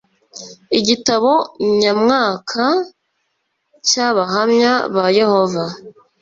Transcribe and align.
Igitabo 0.79 1.31
nyamwaka 1.79 2.63
cy'Abahamya 3.87 4.71
ba 4.93 5.05
Yehova 5.17 5.63